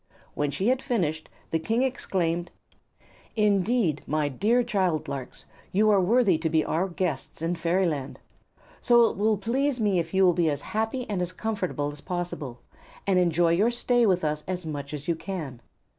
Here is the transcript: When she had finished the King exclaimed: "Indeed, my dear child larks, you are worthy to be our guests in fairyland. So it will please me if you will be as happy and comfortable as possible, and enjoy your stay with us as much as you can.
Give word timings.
When 0.33 0.49
she 0.49 0.69
had 0.69 0.81
finished 0.81 1.29
the 1.51 1.59
King 1.59 1.83
exclaimed: 1.83 2.49
"Indeed, 3.35 4.01
my 4.07 4.29
dear 4.29 4.63
child 4.63 5.07
larks, 5.07 5.45
you 5.71 5.91
are 5.91 6.01
worthy 6.01 6.39
to 6.39 6.49
be 6.49 6.65
our 6.65 6.87
guests 6.89 7.39
in 7.39 7.53
fairyland. 7.53 8.17
So 8.81 9.07
it 9.11 9.15
will 9.15 9.37
please 9.37 9.79
me 9.79 9.99
if 9.99 10.11
you 10.11 10.25
will 10.25 10.33
be 10.33 10.49
as 10.49 10.63
happy 10.63 11.07
and 11.07 11.37
comfortable 11.37 11.91
as 11.91 12.01
possible, 12.01 12.61
and 13.05 13.19
enjoy 13.19 13.51
your 13.51 13.69
stay 13.69 14.07
with 14.07 14.25
us 14.25 14.43
as 14.47 14.65
much 14.65 14.91
as 14.91 15.07
you 15.07 15.15
can. 15.15 15.61